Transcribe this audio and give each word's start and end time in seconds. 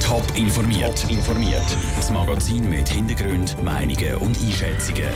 Top 0.00 0.24
informiert. 0.36 1.00
Top 1.00 1.10
informiert. 1.10 1.64
Das 1.96 2.10
Magazin 2.10 2.68
mit 2.68 2.88
Hintergrund, 2.88 3.56
Meinungen 3.62 4.14
und 4.16 4.38
Einschätzungen. 4.38 5.08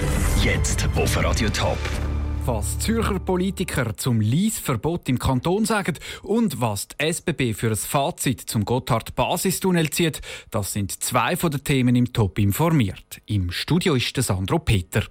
Jetzt 0.43 0.89
auf 0.97 1.23
Radio 1.23 1.49
Top. 1.51 1.79
Was 2.45 2.79
Zürcher 2.79 3.19
Politiker 3.19 3.97
zum 3.97 4.21
Lease-Verbot 4.21 5.09
im 5.09 5.19
Kanton 5.19 5.67
sagen 5.67 5.95
und 6.23 6.61
was 6.61 6.89
die 6.89 7.13
SBB 7.13 7.53
für 7.53 7.69
ein 7.69 7.77
Fazit 7.77 8.41
zum 8.41 8.65
Gotthard-Basistunnel 8.65 9.91
zieht, 9.91 10.21
das 10.51 10.73
sind 10.73 11.03
zwei 11.03 11.37
von 11.37 11.51
den 11.51 11.63
Themen 11.63 11.95
im 11.95 12.13
Top 12.13 12.39
informiert. 12.39 13.21
Im 13.27 13.51
Studio 13.51 13.95
ist 13.95 14.17
der 14.17 14.25
Sandro 14.25 14.59
Peter. 14.59 15.05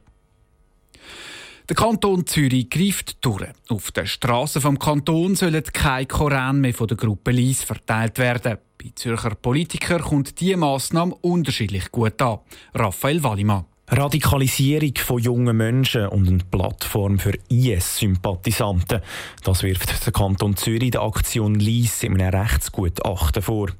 Der 1.69 1.75
Kanton 1.75 2.25
Zürich 2.25 2.69
greift 2.69 3.17
durch. 3.25 3.43
Auf 3.67 3.91
den 3.91 4.07
Strassen 4.07 4.61
vom 4.61 4.79
Kanton 4.79 5.35
sollen 5.35 5.61
keine 5.73 6.05
Koran 6.05 6.61
mehr 6.61 6.73
von 6.73 6.87
der 6.87 6.95
Gruppe 6.95 7.31
Lies 7.31 7.61
verteilt 7.61 8.19
werden. 8.19 8.57
Bei 8.81 8.91
Zürcher 8.95 9.35
Politikern 9.35 10.01
kommt 10.01 10.39
diese 10.39 10.55
Massnahme 10.55 11.13
unterschiedlich 11.15 11.91
gut 11.91 12.21
an. 12.21 12.39
Raphael 12.73 13.21
Wallimann. 13.21 13.65
Radikalisierung 13.89 14.93
von 14.97 15.19
jungen 15.19 15.57
Menschen 15.57 16.07
und 16.07 16.29
eine 16.29 16.37
Plattform 16.49 17.19
für 17.19 17.33
IS-Sympathisanten. 17.49 19.01
Das 19.43 19.61
wirft 19.63 20.05
der 20.05 20.13
Kanton 20.13 20.55
Zürich 20.55 20.91
der 20.91 21.01
Aktion 21.01 21.55
Lies 21.55 22.01
in 22.01 22.21
einem 22.21 22.33
Rechtsgutachten 22.33 23.41
vor. 23.41 23.71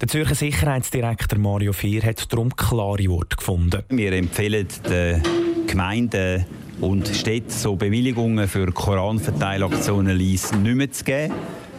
Der 0.00 0.08
Zürcher 0.08 0.34
Sicherheitsdirektor 0.34 1.38
Mario 1.38 1.72
Fehr 1.72 2.02
hat 2.02 2.32
darum 2.32 2.54
klare 2.56 3.08
Worte 3.08 3.36
gefunden. 3.36 3.84
Wir 3.88 4.12
empfehlen 4.12 4.66
den 4.88 5.22
Gemeinden 5.68 6.44
und 6.80 7.08
Städten 7.08 7.50
so 7.50 7.76
Bewilligungen 7.76 8.48
für 8.48 8.70
Koranverteilaktionen 8.72 10.16
nicht 10.16 10.52
mehr 10.52 10.90
zu 10.90 11.04
geben. 11.04 11.34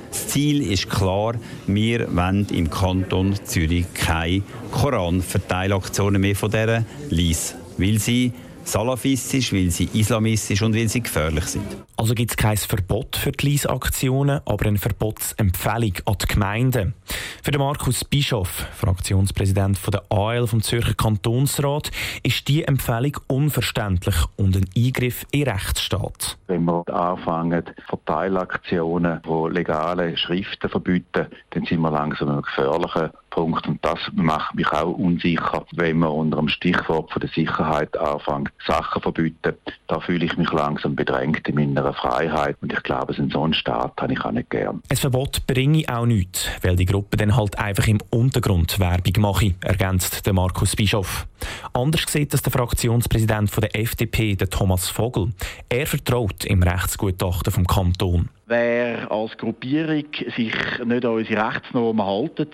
Das 0.10 0.28
Ziel 0.30 0.62
ist 0.72 0.90
klar, 0.90 1.36
wir 1.68 2.08
wollen 2.16 2.48
im 2.52 2.70
Kanton 2.70 3.36
Zürich 3.44 3.86
keine 3.94 4.42
Koranverteilaktionen 4.72 6.22
mehr 6.22 6.36
von 6.36 6.50
dieser 6.50 6.84
Lies, 7.10 7.56
weil 7.78 8.00
sie 8.00 8.32
salafistisch, 8.68 9.54
weil 9.54 9.70
sie 9.72 9.90
islamistisch 9.94 10.62
und 10.62 10.76
weil 10.76 10.88
sie 10.88 11.02
gefährlich 11.02 11.46
sind. 11.46 11.66
Also 11.96 12.14
gibt 12.14 12.32
es 12.32 12.38
kein 12.38 12.58
Verbot 12.58 13.16
für 13.16 13.32
die 13.32 13.48
Lease-Aktionen, 13.48 14.42
aber 14.46 14.66
eine 14.66 14.78
Verbotsempfehlung 14.78 15.94
an 16.06 16.16
die 16.22 16.28
Gemeinden. 16.28 16.94
Für 17.42 17.52
den 17.52 17.62
Markus 17.62 18.04
Bischoff, 18.04 18.68
Fraktionspräsident 18.74 19.80
der 19.92 20.04
AL 20.10 20.48
vom 20.48 20.62
Zürcher 20.62 20.94
Kantonsrat, 20.94 21.92
ist 22.24 22.48
die 22.48 22.64
Empfehlung 22.64 23.18
unverständlich 23.28 24.16
und 24.36 24.56
ein 24.58 24.70
Eingriff 24.76 25.26
in 25.32 25.44
Rechtsstaat. 25.44 26.38
Wenn 26.48 26.66
wir 26.66 26.84
anfangen, 26.94 27.64
Verteilaktionen, 27.88 29.22
die 29.24 29.54
legale 29.54 30.18
Schriften 30.18 30.70
verbieten, 30.70 31.28
dann 31.52 31.66
sind 31.66 31.80
wir 31.80 31.92
langsam 31.92 32.30
einem 32.30 32.42
gefährlichen 32.42 33.12
Punkt. 33.38 33.68
Und 33.68 33.86
das 33.86 34.00
macht 34.14 34.56
mich 34.56 34.72
auch 34.72 34.94
unsicher, 34.94 35.64
wenn 35.74 36.00
man 36.00 36.10
unter 36.10 36.38
dem 36.38 36.50
Stichwort 36.50 37.12
von 37.12 37.20
der 37.20 37.30
Sicherheit 37.30 37.96
anfängt, 37.96 38.52
Sachen 38.66 39.00
verbieten. 39.00 39.54
Da 39.88 40.00
fühle 40.00 40.26
ich 40.26 40.36
mich 40.38 40.52
langsam 40.52 40.96
bedrängt 40.96 41.48
in 41.48 41.56
meiner 41.56 41.94
Freiheit. 41.94 42.58
Und 42.62 42.74
ich 42.74 42.82
glaube, 42.82 43.14
so 43.14 43.44
einen 43.44 43.54
Staat 43.54 43.94
habe 44.02 44.14
ich 44.14 44.26
auch 44.26 44.32
nicht 44.32 44.50
gern. 44.50 44.82
Ein 44.90 44.98
Verbot 44.98 45.46
bringe 45.46 45.84
auch 45.88 46.08
nichts, 46.08 46.50
weil 46.64 46.76
die 46.76 46.86
Gruppe 46.86 47.18
dann 47.18 47.36
halt 47.36 47.60
einfach 47.60 47.88
im 47.88 48.00
Untergrund 48.10 48.80
Werbung 48.80 49.22
mache, 49.22 49.54
ergänzt 49.62 50.26
der 50.26 50.34
Markus 50.34 50.76
Bischof. 50.76 51.28
Anders 51.74 52.06
sieht 52.08 52.34
das 52.34 52.42
der 52.42 52.52
Fraktionspräsident 52.52 53.56
der 53.62 53.76
FDP, 53.76 54.36
der 54.36 54.50
Thomas 54.50 54.90
Vogel. 54.90 55.32
Er 55.70 55.86
vertraut 55.86 56.44
im 56.46 56.64
Rechtsgutachten 56.64 57.54
vom 57.54 57.68
Kanton. 57.68 58.30
Wer 58.50 59.12
als 59.12 59.38
Gruppierung 59.38 60.06
sich 60.14 60.54
nicht 60.86 61.06
an 61.06 61.12
unsere 61.12 61.48
Rechtsnormen 61.48 62.06
hält, 62.06 62.50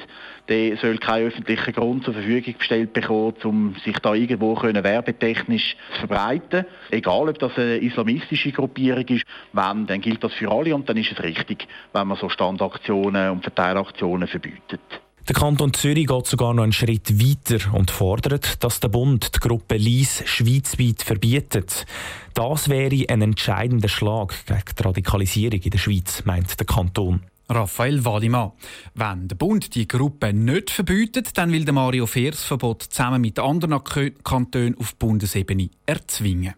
der 0.49 0.72
soll 0.77 0.97
keinen 0.97 1.27
öffentlichen 1.27 1.73
Grund 1.73 2.03
zur 2.03 2.13
Verfügung 2.13 2.55
gestellt 2.57 2.93
bekommen, 2.93 3.35
um 3.43 3.75
sich 3.83 3.97
da 3.99 4.13
irgendwo 4.13 4.55
können 4.55 4.83
werbetechnisch 4.83 5.75
zu 5.93 5.99
verbreiten. 6.07 6.65
Egal, 6.91 7.29
ob 7.29 7.39
das 7.39 7.57
eine 7.57 7.77
islamistische 7.77 8.51
Gruppierung 8.51 9.05
ist, 9.07 9.23
wenn, 9.53 9.87
dann 9.87 10.01
gilt 10.01 10.23
das 10.23 10.33
für 10.33 10.51
alle 10.51 10.75
und 10.75 10.87
dann 10.89 10.97
ist 10.97 11.11
es 11.11 11.23
richtig, 11.23 11.67
wenn 11.93 12.07
man 12.07 12.17
so 12.17 12.29
Standaktionen 12.29 13.31
und 13.31 13.43
Verteilaktionen 13.43 14.27
verbietet. 14.27 14.81
Der 15.29 15.35
Kanton 15.35 15.73
Zürich 15.73 16.07
geht 16.07 16.27
sogar 16.27 16.53
noch 16.53 16.63
einen 16.63 16.73
Schritt 16.73 17.17
weiter 17.17 17.73
und 17.73 17.91
fordert, 17.91 18.61
dass 18.61 18.81
der 18.81 18.89
Bund 18.89 19.33
die 19.33 19.39
Gruppe 19.39 19.77
Lies 19.77 20.21
schweizweit 20.25 21.01
verbietet. 21.01 21.85
Das 22.33 22.67
wäre 22.67 23.05
ein 23.07 23.21
entscheidender 23.21 23.87
Schlag 23.87 24.33
gegen 24.45 24.61
die 24.77 24.83
Radikalisierung 24.83 25.61
in 25.61 25.71
der 25.71 25.77
Schweiz, 25.77 26.23
meint 26.25 26.59
der 26.59 26.65
Kanton. 26.65 27.21
Raphael 27.49 28.03
Wallimann. 28.05 28.51
Wenn 28.95 29.27
der 29.27 29.35
Bund 29.35 29.75
die 29.75 29.87
Gruppe 29.87 30.33
nicht 30.33 30.69
verbietet, 30.69 31.37
dann 31.37 31.51
will 31.51 31.65
der 31.65 31.73
Mario 31.73 32.05
Fers 32.05 32.43
Verbot 32.43 32.83
zusammen 32.83 33.21
mit 33.21 33.39
anderen 33.39 33.83
Kantonen 34.23 34.77
auf 34.77 34.95
Bundesebene 34.95 35.69
erzwingen. 35.85 36.55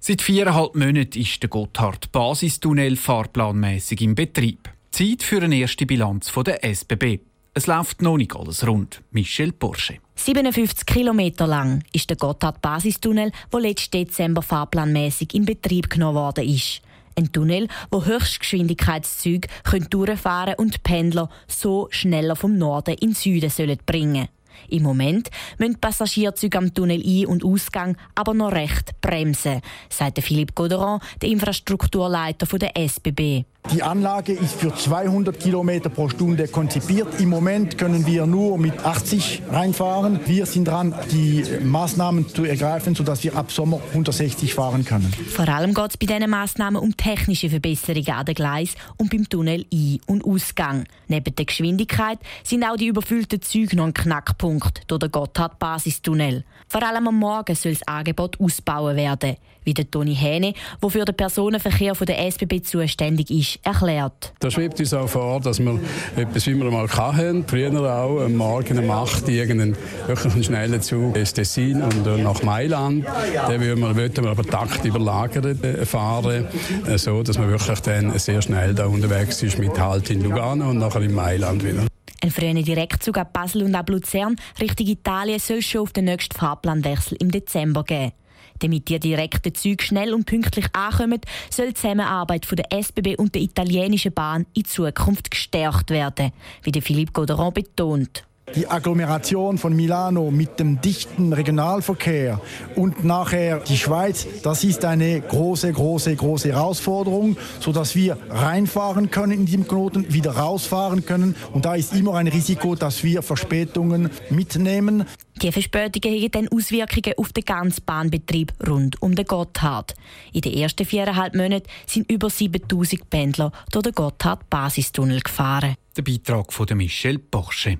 Seit 0.00 0.22
viereinhalb 0.22 0.76
Monaten 0.76 1.20
ist 1.20 1.42
der 1.42 1.50
Gotthard-Basistunnel 1.50 2.96
fahrplanmäßig 2.96 4.00
im 4.00 4.14
Betrieb. 4.14 4.70
Zeit 4.90 5.22
für 5.22 5.42
eine 5.42 5.56
erste 5.56 5.86
Bilanz 5.86 6.32
der 6.32 6.64
SBB. 6.64 7.18
Es 7.52 7.66
läuft 7.66 8.02
noch 8.02 8.16
nicht 8.16 8.36
alles 8.36 8.66
rund. 8.66 9.02
Michel 9.10 9.52
Porsche. 9.52 9.98
57 10.14 10.86
Kilometer 10.86 11.46
lang 11.46 11.82
ist 11.92 12.08
der 12.08 12.16
Gotthard-Basistunnel, 12.16 13.32
der 13.52 13.60
letzten 13.60 13.90
Dezember 13.90 14.42
fahrplanmäßig 14.42 15.34
in 15.34 15.44
Betrieb 15.44 15.90
genommen 15.90 16.16
worden 16.16 16.48
ist. 16.48 16.80
Ein 17.18 17.32
Tunnel, 17.32 17.66
wo 17.90 18.04
Höchstgeschwindigkeitszüge 18.04 19.48
durchfahren 19.90 20.54
und 20.56 20.74
die 20.74 20.78
Pendler 20.78 21.28
so 21.48 21.88
schneller 21.90 22.36
vom 22.36 22.56
Norden 22.56 22.94
in 22.94 23.08
den 23.08 23.14
Süden 23.14 23.50
sollen 23.50 23.76
bringen 23.84 24.28
im 24.68 24.82
Moment 24.82 25.30
müssen 25.58 25.80
Passagierzüge 25.80 26.58
am 26.58 26.74
Tunnel 26.74 27.02
Ein- 27.04 27.26
und 27.26 27.44
Ausgang 27.44 27.96
aber 28.14 28.34
noch 28.34 28.52
recht 28.52 29.00
bremsen, 29.00 29.60
sagt 29.88 30.20
Philippe 30.20 30.54
Goderon, 30.54 31.00
der 31.20 31.28
Infrastrukturleiter 31.30 32.46
der 32.58 32.76
SBB. 32.76 33.44
Die 33.72 33.82
Anlage 33.82 34.32
ist 34.32 34.54
für 34.54 34.74
200 34.74 35.38
km 35.38 35.90
pro 35.94 36.08
Stunde 36.08 36.48
konzipiert. 36.48 37.20
Im 37.20 37.28
Moment 37.28 37.76
können 37.76 38.06
wir 38.06 38.24
nur 38.24 38.56
mit 38.56 38.82
80 38.82 39.42
reinfahren. 39.50 40.20
Wir 40.24 40.46
sind 40.46 40.68
dran, 40.68 40.94
die 41.12 41.44
Maßnahmen 41.62 42.28
zu 42.28 42.44
ergreifen, 42.44 42.94
sodass 42.94 43.22
wir 43.24 43.36
ab 43.36 43.52
Sommer 43.52 43.80
160 43.90 44.54
fahren 44.54 44.86
können. 44.86 45.12
Vor 45.28 45.46
allem 45.48 45.74
geht 45.74 45.90
es 45.90 45.96
bei 45.98 46.06
diesen 46.06 46.30
Maßnahmen 46.30 46.80
um 46.80 46.96
technische 46.96 47.50
Verbesserungen 47.50 48.10
an 48.10 48.24
den 48.24 48.34
Gleis 48.36 48.74
und 48.96 49.10
beim 49.10 49.28
Tunnel 49.28 49.66
Ein- 49.70 50.00
und 50.06 50.24
Ausgang. 50.24 50.84
Neben 51.06 51.34
der 51.34 51.44
Geschwindigkeit 51.44 52.18
sind 52.44 52.64
auch 52.64 52.76
die 52.76 52.86
überfüllten 52.86 53.42
Züge 53.42 53.76
noch 53.76 53.84
ein 53.84 53.92
Knackpunkt 53.92 54.47
durch 54.86 55.00
den 55.00 55.12
Gotthard-Basistunnel. 55.12 56.44
Vor 56.68 56.82
allem 56.82 57.08
am 57.08 57.18
Morgen 57.18 57.54
soll 57.54 57.72
das 57.72 57.86
Angebot 57.86 58.38
ausbauen 58.40 58.96
werden, 58.96 59.36
wie 59.64 59.74
der 59.74 59.90
Toni 59.90 60.14
Hähne, 60.14 60.54
der 60.82 60.90
für 60.90 61.04
den 61.04 61.14
Personenverkehr 61.14 61.92
der 61.94 62.26
SBB 62.26 62.62
zuständig 62.62 63.30
ist, 63.30 63.58
erklärt. 63.62 64.32
Da 64.40 64.50
schwebt 64.50 64.80
uns 64.80 64.94
auch 64.94 65.08
vor, 65.08 65.40
dass 65.40 65.58
wir 65.58 65.78
etwas, 66.16 66.46
wie 66.46 66.54
wir 66.54 66.70
mal 66.70 66.88
hatten, 66.88 67.44
früher 67.46 67.72
auch 67.72 68.20
am 68.20 68.34
Morgen 68.34 68.78
um 68.78 68.90
8 68.90 69.28
irgendeinen 69.28 69.76
wirklich 70.06 70.34
einen 70.34 70.44
schnellen 70.44 70.82
Zug 70.82 71.16
ins 71.16 71.34
Tessin 71.34 71.82
und 71.82 72.06
äh, 72.06 72.22
nach 72.22 72.42
Mailand. 72.42 73.04
Wir, 73.48 73.60
würden 73.78 74.24
wir 74.24 74.30
aber 74.30 74.44
Takt 74.44 74.84
überlagert 74.84 75.62
äh, 75.62 75.84
fahren, 75.84 76.46
äh, 76.86 76.98
so 76.98 77.22
dass 77.22 77.38
man 77.38 77.50
wirklich 77.50 77.80
dann 77.80 78.18
sehr 78.18 78.42
schnell 78.42 78.74
da 78.74 78.86
unterwegs 78.86 79.42
ist 79.42 79.58
mit 79.58 79.78
Halt 79.78 80.10
in 80.10 80.22
Lugano 80.22 80.70
und 80.70 80.78
nachher 80.78 81.02
in 81.02 81.14
Mailand 81.14 81.64
wieder. 81.64 81.84
Ein 82.28 82.32
früher 82.32 82.52
Direktzug 82.52 83.16
ab 83.16 83.32
Basel 83.32 83.62
und 83.62 83.74
ab 83.74 83.88
Luzern 83.88 84.36
Richtung 84.60 84.86
Italien 84.86 85.38
soll 85.38 85.62
schon 85.62 85.80
auf 85.80 85.94
den 85.94 86.04
nächsten 86.04 86.36
Fahrplanwechsel 86.36 87.16
im 87.22 87.30
Dezember 87.30 87.84
geben. 87.84 88.12
Damit 88.58 88.90
die 88.90 89.00
direkten 89.00 89.54
Züge 89.54 89.82
schnell 89.82 90.12
und 90.12 90.26
pünktlich 90.26 90.66
ankommen, 90.74 91.22
soll 91.48 91.68
die 91.68 91.74
Zusammenarbeit 91.74 92.44
von 92.44 92.56
der 92.56 92.70
SBB 92.70 93.16
und 93.16 93.34
der 93.34 93.40
italienischen 93.40 94.12
Bahn 94.12 94.44
in 94.52 94.66
Zukunft 94.66 95.30
gestärkt 95.30 95.88
werden, 95.88 96.32
wie 96.64 96.78
Philippe 96.82 97.12
Goderon 97.12 97.54
betont. 97.54 98.27
Die 98.54 98.66
Agglomeration 98.66 99.58
von 99.58 99.74
Milano 99.74 100.30
mit 100.30 100.58
dem 100.58 100.80
dichten 100.80 101.32
Regionalverkehr 101.32 102.40
und 102.76 103.04
nachher 103.04 103.60
die 103.60 103.76
Schweiz, 103.76 104.26
das 104.42 104.64
ist 104.64 104.84
eine 104.84 105.20
große, 105.20 105.72
große, 105.72 106.16
große 106.16 106.48
Herausforderung, 106.52 107.36
sodass 107.60 107.94
wir 107.94 108.18
reinfahren 108.30 109.10
können 109.10 109.32
in 109.32 109.46
diesem 109.46 109.68
Knoten, 109.68 110.12
wieder 110.12 110.32
rausfahren 110.32 111.04
können. 111.04 111.36
Und 111.52 111.64
da 111.64 111.74
ist 111.74 111.92
immer 111.92 112.14
ein 112.14 112.28
Risiko, 112.28 112.74
dass 112.74 113.04
wir 113.04 113.22
Verspätungen 113.22 114.10
mitnehmen. 114.30 115.04
Die 115.42 115.52
Verspätungen 115.52 116.20
haben 116.20 116.30
dann 116.32 116.48
Auswirkungen 116.48 117.14
auf 117.16 117.32
den 117.32 117.44
ganzen 117.44 117.84
Bahnbetrieb 117.84 118.52
rund 118.66 119.00
um 119.00 119.14
den 119.14 119.24
Gotthard. 119.24 119.94
In 120.32 120.40
den 120.40 120.54
ersten 120.54 120.84
viereinhalb 120.84 121.34
Monaten 121.34 121.68
sind 121.86 122.10
über 122.10 122.28
7000 122.28 123.08
Pendler 123.08 123.52
durch 123.70 123.84
den 123.84 123.92
Gotthard-Basistunnel 123.92 125.20
gefahren. 125.20 125.76
Der 125.96 126.02
Beitrag 126.02 126.52
von 126.52 126.66
Michel 126.76 127.18
Porsche. 127.18 127.78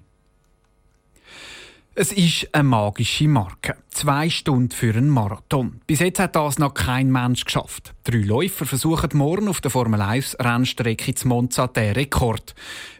Es 2.00 2.12
ist 2.12 2.54
eine 2.54 2.62
magische 2.62 3.26
Marke. 3.26 3.74
zwei 3.90 4.30
Stunden 4.30 4.70
für 4.70 4.94
einen 4.94 5.08
Marathon. 5.08 5.80
Bis 5.88 5.98
jetzt 5.98 6.20
hat 6.20 6.36
das 6.36 6.60
noch 6.60 6.72
kein 6.72 7.10
Mensch 7.10 7.44
geschafft. 7.44 7.92
Drei 8.04 8.18
Läufer 8.18 8.66
versuchen 8.66 9.10
morgen 9.14 9.48
auf 9.48 9.60
der 9.60 9.72
Formel 9.72 10.00
1 10.00 10.36
Rennstrecke 10.38 11.12
zu 11.14 11.26
Monza 11.26 11.66
den 11.66 11.94
Rekord. 11.94 12.54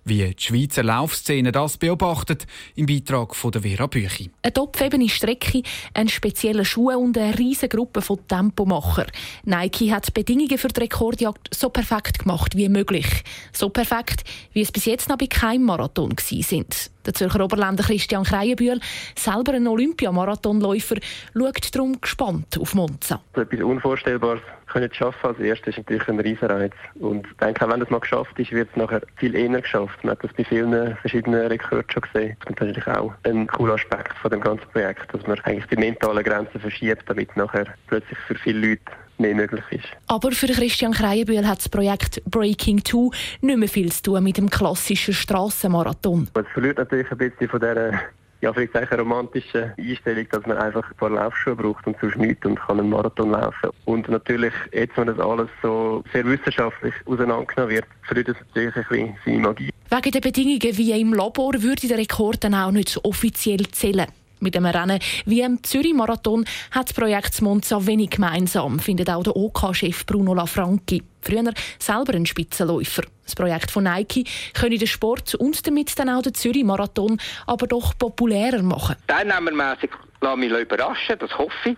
Wie 0.05 0.35
die 0.35 0.43
Schweizer 0.43 0.83
Laufszene 0.83 1.53
das 1.53 1.77
beobachtet, 1.77 2.49
im 2.75 2.87
Beitrag 2.87 3.37
von 3.37 3.53
der 3.53 3.63
Vera 3.63 3.87
Büchi. 3.87 4.33
Eine 4.43 4.53
topfebene 4.53 5.09
Strecke, 5.09 5.63
eine 5.95 6.11
spezielle 6.11 6.65
Schuhe 6.65 6.99
und 6.99 7.17
eine 7.17 7.39
riesige 7.39 7.77
Gruppe 7.77 8.03
von 8.03 8.19
Tempomacher. 8.27 9.07
Nike 9.45 9.93
hat 9.93 10.09
die 10.09 10.13
Bedingungen 10.13 10.59
für 10.59 10.67
die 10.67 10.81
Rekordjagd 10.81 11.55
so 11.55 11.71
perfekt 11.71 12.19
gemacht 12.19 12.57
wie 12.57 12.69
möglich. 12.69 13.07
So 13.53 13.69
perfekt, 13.69 14.25
wie 14.53 14.63
es 14.63 14.73
bis 14.73 14.87
jetzt 14.87 15.09
noch 15.09 15.19
bei 15.19 15.29
keinem 15.29 15.67
Marathon 15.67 16.17
sind. 16.19 16.91
Der 17.09 17.15
Zürcher 17.15 17.43
Oberländer 17.43 17.83
Christian 17.83 18.23
Kreienbühl, 18.23 18.81
selber 19.17 19.55
ein 19.55 19.67
Olympiamarathonläufer, 19.67 20.97
schaut 21.33 21.75
darum 21.75 21.99
gespannt 21.99 22.59
auf 22.61 22.75
Monza. 22.75 23.23
Etwas 23.33 23.63
Unvorstellbares 23.63 24.43
können 24.67 24.93
schaffen. 24.93 25.27
Als 25.27 25.39
erstes 25.39 25.69
ist 25.69 25.79
natürlich 25.79 26.07
ein 26.07 26.21
Riesenreiz. 26.21 26.75
Und 27.01 27.27
ich 27.27 27.37
denke, 27.39 27.67
wenn 27.67 27.81
das 27.81 27.89
mal 27.89 28.01
geschafft 28.01 28.39
ist, 28.39 28.53
wird 28.53 28.69
es 28.71 28.77
nachher 28.77 29.01
viel 29.17 29.35
eher 29.35 29.49
geschafft. 29.59 30.05
Man 30.05 30.11
hat 30.11 30.23
das 30.23 30.35
bei 30.35 30.45
vielen 30.45 30.99
verschiedenen 30.99 31.47
Rekorden 31.47 31.91
schon 31.91 32.03
gesehen. 32.03 32.37
Das 32.41 32.51
ist 32.51 32.61
natürlich 32.61 32.87
auch 32.87 33.15
ein 33.23 33.47
cooler 33.47 33.77
Aspekt 33.77 34.13
von 34.19 34.31
dem 34.31 34.43
ganzen 34.43 34.69
Projekt, 34.69 35.15
dass 35.15 35.27
man 35.27 35.41
eigentlich 35.45 35.67
die 35.69 35.77
mentalen 35.77 36.23
Grenzen 36.23 36.61
verschiebt, 36.61 37.05
damit 37.07 37.35
nachher 37.39 37.69
plötzlich 37.87 38.19
für 38.27 38.35
viele 38.35 38.69
Leute 38.69 38.83
mehr 39.19 39.35
möglich 39.35 39.65
ist. 39.71 39.85
Aber 40.07 40.33
für 40.33 40.47
Christian 40.47 40.93
Kreienbühl 40.93 41.47
hat 41.47 41.59
das 41.59 41.69
Projekt 41.69 42.23
Breaking 42.25 42.83
Two 42.83 43.11
nicht 43.41 43.59
mehr 43.59 43.69
viel 43.69 43.93
zu 43.93 44.03
tun 44.03 44.25
mit 44.25 44.37
dem 44.37 44.49
klassischen 44.51 45.15
Strassenmarathon. 45.15 46.29
Es 46.35 46.47
verliert 46.53 46.79
natürlich 46.79 47.11
ein 47.11 47.19
bisschen 47.19 47.49
von 47.49 47.61
dieser 47.61 47.93
ja, 48.41 48.53
vielleicht 48.53 48.77
eine 48.77 49.03
romantische 49.03 49.75
Einstellung, 49.77 50.27
dass 50.31 50.47
man 50.47 50.59
einfach 50.59 50.89
ein 50.89 50.97
paar 50.97 51.11
Laufschuhe 51.11 51.57
braucht 51.57 51.87
und 51.87 51.97
sonst 52.01 52.17
nichts 52.17 52.47
und 52.47 52.57
kann 52.57 52.79
einen 52.79 52.91
Marathon 52.91 53.33
laufen. 53.33 53.71
Und 53.85 54.09
natürlich, 54.09 54.53
jetzt, 54.73 54.97
wenn 54.97 55.09
das 55.09 55.19
alles 55.19 55.49
so 55.63 56.05
sehr 56.13 56.25
wissenschaftlich 56.25 56.95
auseinandergenommen 57.07 57.75
wird, 57.75 57.87
verliert 58.03 58.29
es 58.29 58.37
natürlich 58.41 58.77
ein 58.77 58.85
bisschen 58.89 59.17
seine 59.25 59.39
Magie. 59.39 59.71
Wegen 59.91 60.11
der 60.11 60.21
Bedingungen 60.21 60.77
wie 60.77 61.01
im 61.01 61.15
Labor 61.15 61.55
würde 61.55 61.89
der 61.89 61.99
Rekord 61.99 62.45
dann 62.45 62.55
auch 62.55 62.71
nicht 62.71 62.97
offiziell 63.05 63.67
zählen. 63.69 64.07
Mit 64.41 64.55
dem 64.55 64.67
Rennen 64.67 65.01
wie 65.25 65.41
im 65.41 65.63
Zürich-Marathon 65.63 66.45
hat 66.71 66.89
das 66.89 66.95
Projekt 66.95 67.43
Monza 67.43 67.85
wenig 67.87 68.11
gemeinsam, 68.11 68.79
findet 68.79 69.11
auch 69.11 69.25
der 69.25 69.35
OK-Chef 69.35 70.07
Bruno 70.07 70.35
Lafranchi. 70.35 71.03
Früher 71.23 71.53
selber 71.79 72.15
ein 72.15 72.25
Spitzenläufer. 72.25 73.03
Das 73.25 73.35
Projekt 73.35 73.71
von 73.71 73.85
Nike 73.85 74.25
könne 74.55 74.79
den 74.79 74.87
Sport 74.87 75.35
und 75.35 75.67
damit 75.67 75.99
dann 75.99 76.09
auch 76.09 76.23
den 76.23 76.35
Zürich-Marathon 76.35 77.19
aber 77.47 77.67
doch 77.67 77.99
populärer 77.99 78.63
machen. 78.63 78.97
Teilnehmermässig 79.09 79.91
lasse 80.21 80.37
mich 80.37 80.51
überraschen, 80.53 81.19
das 81.19 81.37
hoffe 81.37 81.71
ich. 81.71 81.77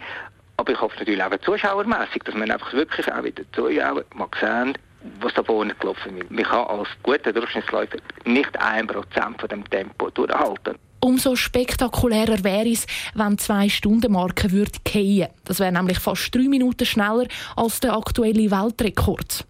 Aber 0.58 0.72
ich 0.72 0.80
hoffe 0.80 0.98
natürlich 0.98 1.22
auch 1.22 1.38
zuschauermässig, 1.38 2.22
dass 2.24 2.34
man 2.34 2.50
einfach 2.50 2.72
wirklich 2.74 3.10
auch 3.10 3.24
wieder 3.24 3.42
Zuschauer 3.52 4.04
mal 4.14 4.28
sehen, 4.38 4.76
was 5.20 5.32
da 5.32 5.42
vorne 5.42 5.74
gelaufen 5.80 6.18
ist. 6.18 6.30
Man 6.30 6.44
kann 6.44 6.66
als 6.66 6.88
guter 7.02 7.32
Durchschnittsläufer 7.32 7.96
nicht 8.26 8.54
ein 8.60 8.86
Prozent 8.86 9.40
von 9.40 9.48
dem 9.48 9.68
Tempo 9.70 10.10
durchhalten. 10.10 10.76
Umso 11.02 11.34
spektakulärer 11.34 12.44
wäre 12.44 12.68
es, 12.68 12.86
wenn 13.14 13.30
die 13.30 13.36
Zwei-Stunden-Marke 13.36 14.52
würde 14.52 14.78
fallen. 14.86 15.28
Das 15.44 15.58
wäre 15.58 15.72
nämlich 15.72 15.98
fast 15.98 16.34
drei 16.34 16.48
Minuten 16.48 16.84
schneller 16.84 17.26
als 17.56 17.80
der 17.80 17.96
aktuelle 17.96 18.50
Weltrekord. 18.50 19.46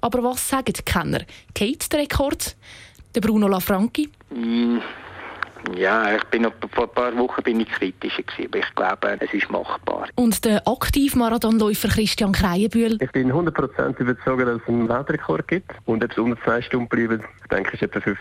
Aber 0.00 0.22
was 0.22 0.48
sagen 0.48 0.72
die 0.72 0.82
Kenner? 0.82 1.22
Geht 1.54 1.92
der 1.92 2.00
Rekord? 2.00 2.56
Der 3.14 3.20
Bruno 3.20 3.48
Lafranchi? 3.48 4.08
Mm, 4.30 4.78
ja, 5.76 6.16
ich 6.16 6.24
bin 6.24 6.46
vor 6.74 6.84
ein 6.84 6.90
paar 6.90 7.16
Wochen 7.16 7.42
bin 7.42 7.60
ich 7.60 7.68
kritischer 7.68 8.22
gewesen, 8.22 8.46
aber 8.46 8.58
ich 8.58 8.74
glaube, 8.74 9.18
es 9.20 9.34
ist 9.34 9.50
machbar. 9.50 10.08
Und 10.14 10.44
der 10.44 10.66
Aktivmarathonläufer 10.66 11.88
Christian 11.88 12.32
Kreienbühl? 12.32 12.98
Ich 13.00 13.12
bin 13.12 13.32
100% 13.32 13.98
überzeugt, 13.98 14.46
dass 14.46 14.60
es 14.62 14.68
einen 14.68 14.88
Weltrekord 14.88 15.48
gibt. 15.48 15.70
Und 15.84 16.04
ob 16.04 16.10
es 16.10 16.18
unter 16.18 16.42
zwei 16.42 16.62
Stunden 16.62 16.88
bleiben, 16.88 17.22
denke 17.50 17.70
ich, 17.74 17.82
ist 17.82 17.94
etwa 17.94 17.98
50-50. 17.98 18.14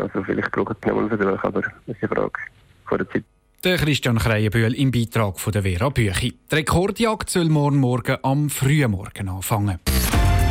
Also 0.00 0.22
vielleicht 0.24 0.50
braucht 0.52 0.76
es 0.80 0.86
nochmal 0.86 1.08
Versuch, 1.08 1.44
aber 1.44 1.62
das 1.62 1.72
ist 1.86 2.02
eine 2.02 2.08
Frage 2.08 2.40
vor 2.86 2.98
der 2.98 3.10
Zeit. 3.10 3.24
Der 3.62 3.76
Christian 3.76 4.18
Kreienbühl 4.18 4.74
im 4.74 4.90
Beitrag 4.90 5.38
von 5.38 5.52
der 5.52 5.62
Vera 5.62 5.90
Büchi. 5.90 6.38
Die 6.50 6.54
Rekordjagd 6.54 7.28
soll 7.28 7.50
morgen 7.50 7.76
Morgen 7.76 8.16
am 8.22 8.48
frühen 8.48 8.90
Morgen 8.90 9.28
anfangen. 9.28 9.78